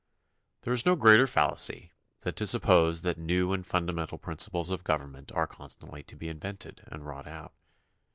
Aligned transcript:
There 0.61 0.73
is 0.73 0.83
no 0.83 0.95
greater 0.95 1.27
fallacy 1.27 1.91
than 2.21 2.33
to 2.33 2.47
suppose 2.47 3.01
that 3.01 3.19
new 3.19 3.53
and 3.53 3.63
fundamental 3.63 4.17
principles 4.17 4.71
of 4.71 4.83
government 4.83 5.31
are 5.33 5.45
con 5.45 5.67
stantly 5.67 6.03
to 6.07 6.15
be 6.15 6.27
invented 6.27 6.81
and 6.87 7.05
wrought 7.05 7.27
out. 7.27 7.53